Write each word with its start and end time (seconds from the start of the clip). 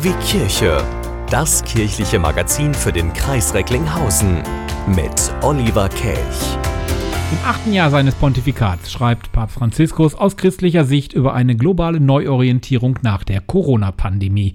Wie 0.00 0.14
Kirche. 0.26 0.82
Das 1.28 1.62
kirchliche 1.64 2.18
Magazin 2.18 2.72
für 2.72 2.94
den 2.94 3.12
Kreis 3.12 3.52
Recklinghausen 3.52 4.42
mit 4.86 5.34
Oliver 5.42 5.90
Kelch. 5.90 6.56
Im 7.32 7.38
achten 7.44 7.72
Jahr 7.72 7.90
seines 7.90 8.14
Pontifikats 8.14 8.92
schreibt 8.92 9.32
Papst 9.32 9.56
Franziskus 9.56 10.14
aus 10.14 10.36
christlicher 10.36 10.84
Sicht 10.84 11.14
über 11.14 11.32
eine 11.32 11.56
globale 11.56 11.98
Neuorientierung 11.98 12.98
nach 13.02 13.24
der 13.24 13.40
Corona-Pandemie. 13.40 14.54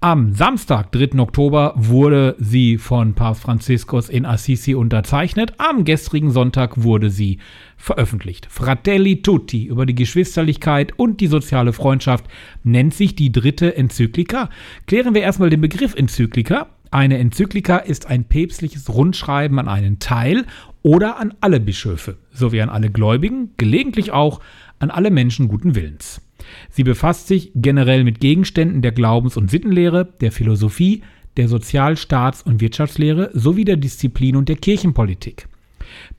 Am 0.00 0.32
Samstag, 0.32 0.92
3. 0.92 1.18
Oktober, 1.18 1.74
wurde 1.76 2.36
sie 2.38 2.78
von 2.78 3.14
Papst 3.14 3.42
Franziskus 3.42 4.08
in 4.08 4.26
Assisi 4.26 4.74
unterzeichnet. 4.74 5.54
Am 5.58 5.84
gestrigen 5.84 6.30
Sonntag 6.30 6.82
wurde 6.82 7.10
sie 7.10 7.38
veröffentlicht. 7.76 8.46
Fratelli 8.48 9.20
Tutti 9.20 9.64
über 9.64 9.84
die 9.84 9.96
Geschwisterlichkeit 9.96 10.92
und 10.96 11.20
die 11.20 11.26
soziale 11.26 11.72
Freundschaft 11.72 12.26
nennt 12.62 12.94
sich 12.94 13.16
die 13.16 13.32
dritte 13.32 13.76
Enzyklika. 13.76 14.50
Klären 14.86 15.14
wir 15.14 15.22
erstmal 15.22 15.50
den 15.50 15.60
Begriff 15.60 15.94
Enzyklika. 15.94 16.68
Eine 16.90 17.18
Enzyklika 17.18 17.78
ist 17.78 18.06
ein 18.06 18.24
päpstliches 18.24 18.88
Rundschreiben 18.88 19.58
an 19.58 19.66
einen 19.66 19.98
Teil 19.98 20.46
oder 20.84 21.18
an 21.18 21.34
alle 21.40 21.58
Bischöfe 21.58 22.18
sowie 22.30 22.60
an 22.60 22.68
alle 22.68 22.90
Gläubigen, 22.90 23.50
gelegentlich 23.56 24.12
auch 24.12 24.40
an 24.78 24.90
alle 24.90 25.10
Menschen 25.10 25.48
guten 25.48 25.74
Willens. 25.74 26.20
Sie 26.68 26.84
befasst 26.84 27.26
sich 27.26 27.50
generell 27.54 28.04
mit 28.04 28.20
Gegenständen 28.20 28.82
der 28.82 28.92
Glaubens- 28.92 29.38
und 29.38 29.50
Sittenlehre, 29.50 30.04
der 30.20 30.30
Philosophie, 30.30 31.02
der 31.38 31.48
Sozial-, 31.48 31.96
Staats- 31.96 32.42
und 32.42 32.60
Wirtschaftslehre 32.60 33.30
sowie 33.32 33.64
der 33.64 33.78
Disziplin 33.78 34.36
und 34.36 34.48
der 34.50 34.56
Kirchenpolitik. 34.56 35.48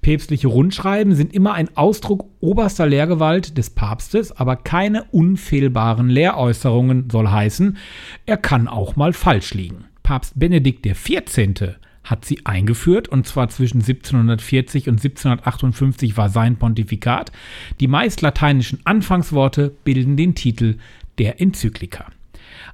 Päpstliche 0.02 0.48
Rundschreiben 0.48 1.14
sind 1.14 1.34
immer 1.34 1.54
ein 1.54 1.76
Ausdruck 1.78 2.26
oberster 2.40 2.88
Lehrgewalt 2.88 3.58
des 3.58 3.70
Papstes, 3.70 4.32
aber 4.32 4.56
keine 4.56 5.04
unfehlbaren 5.12 6.10
Lehräußerungen 6.10 7.10
soll 7.12 7.28
heißen, 7.28 7.78
er 8.26 8.38
kann 8.38 8.68
auch 8.68 8.96
mal 8.96 9.14
falsch 9.14 9.54
liegen. 9.54 9.86
Papst 10.02 10.40
Benedikt 10.40 10.88
XIV. 10.88 11.76
Hat 12.06 12.24
sie 12.24 12.46
eingeführt 12.46 13.08
und 13.08 13.28
zwar 13.28 13.50
zwischen 13.50 13.82
1740 13.82 14.88
und 14.88 15.04
1758 15.04 16.16
war 16.16 16.30
sein 16.30 16.56
Pontifikat. 16.56 17.32
Die 17.80 17.88
meist 17.88 18.22
lateinischen 18.22 18.80
Anfangsworte 18.86 19.76
bilden 19.84 20.16
den 20.16 20.36
Titel 20.36 20.78
der 21.18 21.42
Enzyklika. 21.42 22.06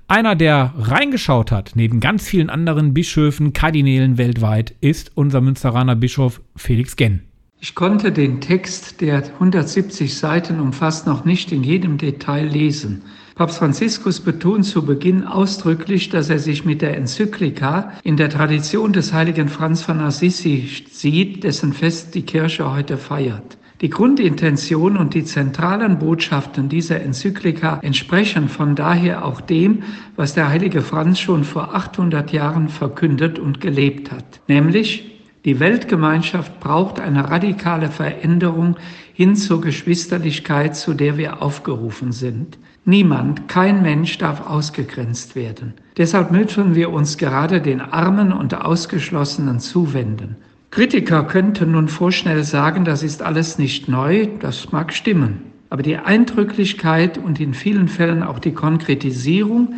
Einer, 0.08 0.36
der 0.36 0.74
reingeschaut 0.78 1.52
hat, 1.52 1.72
neben 1.76 2.02
ganz 2.02 2.28
vielen 2.28 2.50
anderen 2.50 2.94
Bischöfen, 2.94 3.54
Kardinälen 3.54 4.18
weltweit, 4.18 4.76
ist 4.82 5.12
unser 5.16 5.42
Münsteraner 5.42 5.96
Bischof 5.96 6.42
Felix 6.56 6.96
Genn. 6.96 7.22
Ich 7.62 7.76
konnte 7.76 8.12
den 8.12 8.42
Text, 8.42 9.02
der 9.02 9.24
170 9.24 10.18
Seiten 10.18 10.60
umfasst, 10.60 11.06
noch 11.08 11.26
nicht 11.26 11.52
in 11.52 11.64
jedem 11.64 11.98
Detail 11.98 12.48
lesen. 12.48 13.04
Papst 13.36 13.60
Franziskus 13.60 14.20
betont 14.20 14.66
zu 14.66 14.86
Beginn 14.86 15.24
ausdrücklich, 15.24 16.10
dass 16.10 16.30
er 16.30 16.40
sich 16.40 16.66
mit 16.66 16.82
der 16.82 16.98
Enzyklika 16.98 17.94
in 18.04 18.18
der 18.18 18.30
Tradition 18.30 18.92
des 18.94 19.14
heiligen 19.14 19.48
Franz 19.48 19.82
von 19.82 20.02
Assisi 20.02 20.70
sieht, 20.92 21.44
dessen 21.44 21.74
Fest 21.74 22.14
die 22.14 22.24
Kirche 22.24 22.72
heute 22.72 22.98
feiert. 22.98 23.58
Die 23.82 23.90
Grundintention 23.90 24.96
und 24.96 25.16
die 25.16 25.24
zentralen 25.24 25.98
Botschaften 25.98 26.70
dieser 26.70 27.02
Enzyklika 27.02 27.80
entsprechen 27.82 28.48
von 28.48 28.76
daher 28.76 29.26
auch 29.26 29.42
dem, 29.42 29.82
was 30.16 30.36
der 30.36 30.50
heilige 30.50 30.82
Franz 30.82 31.20
schon 31.20 31.44
vor 31.44 31.74
800 31.74 32.32
Jahren 32.32 32.70
verkündet 32.70 33.40
und 33.40 33.60
gelebt 33.60 34.12
hat, 34.12 34.42
nämlich 34.48 35.11
die 35.44 35.60
Weltgemeinschaft 35.60 36.60
braucht 36.60 37.00
eine 37.00 37.32
radikale 37.32 37.90
Veränderung 37.90 38.76
hin 39.14 39.36
zur 39.36 39.60
Geschwisterlichkeit, 39.62 40.76
zu 40.76 40.94
der 40.94 41.18
wir 41.18 41.42
aufgerufen 41.42 42.12
sind. 42.12 42.60
Niemand, 42.86 43.48
kein 43.48 43.82
Mensch 43.82 44.18
darf 44.20 44.48
ausgegrenzt 44.48 45.36
werden. 45.36 45.74
Deshalb 45.98 46.32
müssen 46.32 46.76
wir 46.76 46.92
uns 46.92 47.18
gerade 47.18 47.62
den 47.62 47.82
Armen 47.82 48.32
und 48.32 48.54
Ausgeschlossenen 48.54 49.60
zuwenden. 49.60 50.36
Kritiker 50.72 51.24
könnten 51.24 51.72
nun 51.72 51.90
vorschnell 51.90 52.44
sagen, 52.44 52.86
das 52.86 53.04
ist 53.04 53.22
alles 53.22 53.58
nicht 53.58 53.88
neu, 53.88 54.28
das 54.40 54.72
mag 54.72 54.94
stimmen. 54.94 55.42
Aber 55.70 55.84
die 55.84 55.98
Eindrücklichkeit 55.98 57.18
und 57.18 57.40
in 57.40 57.54
vielen 57.54 57.88
Fällen 57.88 58.24
auch 58.24 58.40
die 58.40 58.54
Konkretisierung 58.54 59.74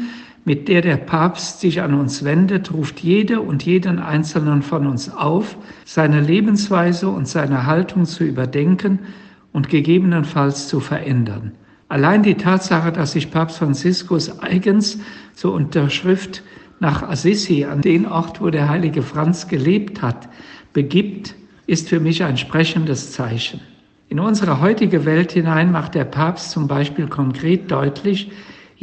mit 0.46 0.68
der 0.68 0.82
der 0.82 0.98
Papst 0.98 1.62
sich 1.62 1.82
an 1.82 1.94
uns 1.94 2.24
wendet, 2.24 2.74
ruft 2.74 3.00
jede 3.00 3.40
und 3.40 3.64
jeden 3.64 4.00
Einzelnen 4.00 4.62
von 4.62 4.88
uns 4.88 5.10
auf, 5.10 5.58
seine 5.86 6.20
Lebensweise 6.20 7.08
und 7.08 7.28
seine 7.28 7.66
Haltung 7.66 8.06
zu 8.06 8.24
überdenken 8.24 9.00
und 9.54 9.70
gegebenenfalls 9.70 10.68
zu 10.68 10.80
verändern. 10.80 11.54
Allein 11.88 12.24
die 12.24 12.36
Tatsache, 12.36 12.92
dass 12.92 13.14
sich 13.14 13.32
Papst 13.32 13.60
Franziskus 13.60 14.40
eigens 14.42 15.00
zur 15.34 15.54
Unterschrift 15.54 16.44
nach 16.80 17.04
Assisi, 17.04 17.64
an 17.64 17.82
den 17.82 18.06
Ort, 18.06 18.42
wo 18.42 18.50
der 18.50 18.68
heilige 18.68 19.04
Franz 19.04 19.48
gelebt 19.48 20.02
hat, 20.02 20.28
begibt, 20.74 21.36
ist 21.68 21.88
für 21.88 22.00
mich 22.00 22.24
ein 22.24 22.36
sprechendes 22.36 23.12
Zeichen. 23.12 23.62
In 24.10 24.20
unsere 24.20 24.60
heutige 24.60 25.06
Welt 25.06 25.32
hinein 25.32 25.72
macht 25.72 25.96
der 25.96 26.04
Papst 26.04 26.52
zum 26.52 26.68
Beispiel 26.68 27.08
konkret 27.08 27.72
deutlich, 27.72 28.32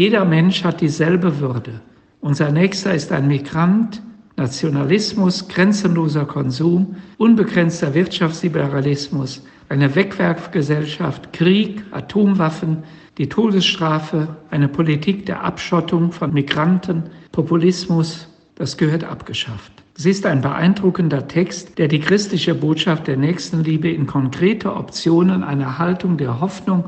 jeder 0.01 0.25
Mensch 0.25 0.65
hat 0.65 0.81
dieselbe 0.81 1.41
Würde. 1.41 1.83
Unser 2.23 2.51
Nächster 2.51 2.95
ist 2.95 3.13
ein 3.13 3.29
Migrant, 3.29 4.01
Nationalismus, 4.39 5.47
grenzenloser 5.47 6.25
Konsum, 6.25 6.97
unbegrenzter 7.19 7.93
Wirtschaftsliberalismus, 7.93 9.45
eine 9.69 9.95
Wegwerfgesellschaft, 9.95 11.35
Krieg, 11.35 11.83
Atomwaffen, 11.91 12.79
die 13.19 13.29
Todesstrafe, 13.29 14.37
eine 14.51 14.69
Politik 14.69 15.27
der 15.27 15.45
Abschottung 15.45 16.13
von 16.13 16.33
Migranten, 16.33 17.03
Populismus, 17.33 18.27
das 18.55 18.79
gehört 18.79 19.05
abgeschafft. 19.05 19.71
Es 19.99 20.07
ist 20.07 20.25
ein 20.25 20.41
beeindruckender 20.41 21.29
Text, 21.29 21.77
der 21.77 21.89
die 21.89 22.01
christliche 22.01 22.55
Botschaft 22.55 23.07
der 23.07 23.19
Nächstenliebe 23.19 23.91
in 23.91 24.07
konkrete 24.07 24.75
Optionen 24.75 25.45
einer 25.45 25.77
Haltung 25.77 26.17
der 26.17 26.41
Hoffnung 26.41 26.85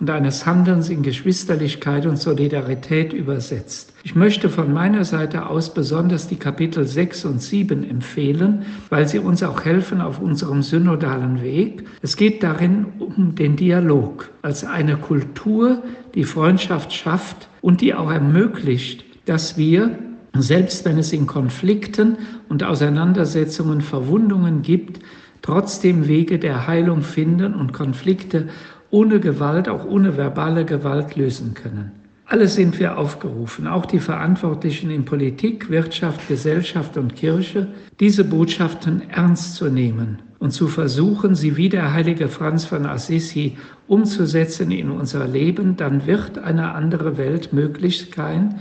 und 0.00 0.08
eines 0.08 0.46
Handelns 0.46 0.88
in 0.88 1.02
Geschwisterlichkeit 1.02 2.06
und 2.06 2.16
Solidarität 2.16 3.12
übersetzt. 3.12 3.92
Ich 4.02 4.14
möchte 4.14 4.48
von 4.48 4.72
meiner 4.72 5.04
Seite 5.04 5.46
aus 5.46 5.72
besonders 5.72 6.26
die 6.26 6.36
Kapitel 6.36 6.86
6 6.86 7.26
und 7.26 7.42
7 7.42 7.88
empfehlen, 7.88 8.64
weil 8.88 9.06
sie 9.06 9.18
uns 9.18 9.42
auch 9.42 9.64
helfen 9.64 10.00
auf 10.00 10.18
unserem 10.18 10.62
synodalen 10.62 11.42
Weg. 11.42 11.86
Es 12.00 12.16
geht 12.16 12.42
darin 12.42 12.86
um 12.98 13.34
den 13.34 13.56
Dialog 13.56 14.30
als 14.40 14.64
eine 14.64 14.96
Kultur, 14.96 15.82
die 16.14 16.24
Freundschaft 16.24 16.92
schafft 16.92 17.48
und 17.60 17.82
die 17.82 17.94
auch 17.94 18.10
ermöglicht, 18.10 19.04
dass 19.26 19.58
wir 19.58 19.98
selbst 20.38 20.84
wenn 20.84 20.96
es 20.96 21.12
in 21.12 21.26
Konflikten 21.26 22.16
und 22.48 22.62
Auseinandersetzungen 22.62 23.80
Verwundungen 23.80 24.62
gibt, 24.62 25.00
trotzdem 25.42 26.06
Wege 26.06 26.38
der 26.38 26.66
Heilung 26.66 27.02
finden 27.02 27.54
und 27.54 27.72
Konflikte 27.72 28.48
ohne 28.90 29.20
Gewalt, 29.20 29.68
auch 29.68 29.84
ohne 29.84 30.16
verbale 30.16 30.64
Gewalt 30.64 31.16
lösen 31.16 31.54
können. 31.54 31.92
Alle 32.26 32.46
sind 32.46 32.78
wir 32.78 32.96
aufgerufen, 32.96 33.66
auch 33.66 33.86
die 33.86 33.98
Verantwortlichen 33.98 34.90
in 34.90 35.04
Politik, 35.04 35.68
Wirtschaft, 35.68 36.28
Gesellschaft 36.28 36.96
und 36.96 37.16
Kirche, 37.16 37.66
diese 37.98 38.22
Botschaften 38.22 39.02
ernst 39.10 39.56
zu 39.56 39.68
nehmen 39.68 40.22
und 40.38 40.52
zu 40.52 40.68
versuchen, 40.68 41.34
sie 41.34 41.56
wie 41.56 41.68
der 41.68 41.92
heilige 41.92 42.28
Franz 42.28 42.64
von 42.64 42.86
Assisi 42.86 43.56
umzusetzen 43.88 44.70
in 44.70 44.90
unser 44.90 45.26
Leben, 45.26 45.76
dann 45.76 46.06
wird 46.06 46.38
eine 46.38 46.72
andere 46.72 47.18
Welt 47.18 47.52
möglich 47.52 48.12
sein, 48.14 48.60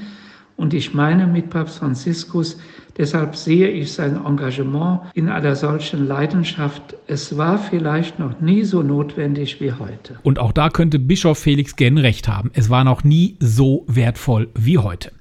und 0.59 0.74
ich 0.74 0.94
meine 0.94 1.25
mit 1.25 1.50
Papst 1.50 1.80
Franziskus, 1.80 2.58
deshalb 2.97 3.38
sehe 3.38 3.70
ich 3.70 3.94
sein 3.94 4.20
Engagement 4.25 5.00
in 5.14 5.30
einer 5.30 5.56
solchen 5.56 6.06
Leidenschaft. 6.06 6.97
Es 7.08 7.38
war 7.38 7.58
vielleicht 7.58 8.20
noch 8.20 8.42
nie 8.42 8.64
so 8.64 8.84
notwendig 8.84 9.62
wie 9.62 9.72
heute. 9.72 10.19
Und 10.22 10.38
auch 10.38 10.51
da 10.51 10.69
könnte 10.69 11.00
Bischof 11.00 11.39
Felix 11.39 11.78
Genn 11.78 11.98
recht 11.98 12.28
haben. 12.28 12.51
Es 12.54 12.69
war 12.69 12.84
noch 12.84 13.06
nie 13.06 13.38
so 13.39 13.86
wertvoll 13.88 14.50
wie 14.54 14.78
heute. 14.78 15.13